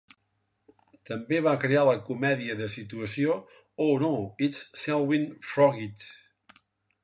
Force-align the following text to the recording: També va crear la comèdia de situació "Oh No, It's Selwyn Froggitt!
També 1.09 1.41
va 1.47 1.53
crear 1.63 1.83
la 1.89 1.93
comèdia 2.07 2.57
de 2.63 2.71
situació 2.77 3.37
"Oh 3.87 3.93
No, 4.07 4.11
It's 4.49 4.65
Selwyn 4.87 5.31
Froggitt! 5.53 6.11